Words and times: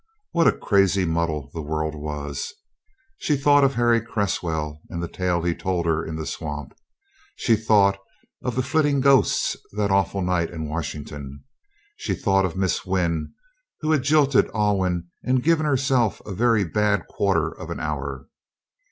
What 0.31 0.47
a 0.47 0.51
crazy 0.57 1.05
muddle 1.05 1.51
the 1.53 1.61
world 1.61 1.93
was! 1.93 2.55
She 3.19 3.37
thought 3.37 3.63
of 3.63 3.75
Harry 3.75 4.01
Cresswell 4.01 4.81
and 4.89 4.99
the 4.99 5.07
tale 5.07 5.43
he 5.43 5.53
told 5.53 5.85
her 5.85 6.03
in 6.03 6.15
the 6.15 6.25
swamp. 6.25 6.73
She 7.35 7.55
thought 7.55 7.99
of 8.43 8.55
the 8.55 8.63
flitting 8.63 8.99
ghosts 8.99 9.55
that 9.73 9.91
awful 9.91 10.23
night 10.23 10.49
in 10.49 10.67
Washington. 10.67 11.43
She 11.97 12.15
thought 12.15 12.45
of 12.45 12.55
Miss 12.57 12.83
Wynn 12.83 13.35
who 13.81 13.91
had 13.91 14.01
jilted 14.01 14.49
Alwyn 14.55 15.07
and 15.23 15.43
given 15.43 15.65
her 15.67 15.73
herself 15.73 16.19
a 16.25 16.33
very 16.33 16.63
bad 16.63 17.05
quarter 17.05 17.51
of 17.51 17.69
an 17.69 17.79
hour. 17.79 18.25